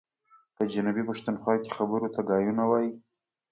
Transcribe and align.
په 0.55 0.61
جنوبي 0.71 1.03
پښتونخوا 1.09 1.55
کي 1.63 1.71
خبرو 1.77 2.07
ته 2.15 2.21
ګايونه 2.29 2.63
وايي. 2.67 2.91